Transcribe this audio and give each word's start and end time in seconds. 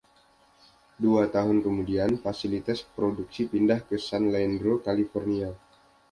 Dua 1.03 1.23
tahun 1.35 1.57
kemudian, 1.65 2.11
fasilitas 2.23 2.79
produksi 2.95 3.41
pindah 3.51 3.79
ke 3.87 3.95
San 4.07 4.23
Leandro, 4.33 4.73
California. 4.87 5.49